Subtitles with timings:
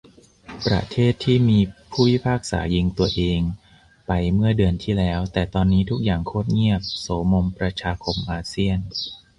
[0.65, 1.59] ประเทศที่มี
[1.91, 3.41] ผู้พิพากษายิงตัวเอง
[4.07, 8.79] ไปเมื่อเดือนที่แล้ว แต่ตอนนี้ทุกอย่างโคตรเงียบ โสมมประชาคมอาเซียน